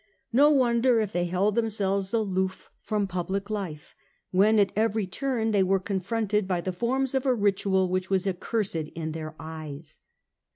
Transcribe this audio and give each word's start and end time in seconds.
No 0.33 0.49
wonder 0.49 0.99
if 0.99 1.11
they 1.13 1.25
held 1.25 1.53
themselves 1.53 2.11
aloof 2.11 2.71
from 2.81 3.05
public 3.05 3.51
life, 3.51 3.93
when 4.31 4.57
at 4.59 4.71
every 4.75 5.05
turn 5.05 5.51
they 5.51 5.61
were 5.61 5.79
confronted 5.79 6.47
by 6.47 6.59
the 6.59 6.73
forms 6.73 7.13
of 7.13 7.27
a 7.27 7.35
ritual 7.35 7.87
which 7.87 8.09
was 8.09 8.27
accursed 8.27 8.75
in 8.95 9.11
their 9.11 9.35
eyes. 9.39 9.99